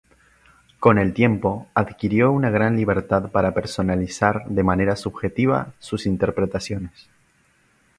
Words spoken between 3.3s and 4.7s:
personalizar de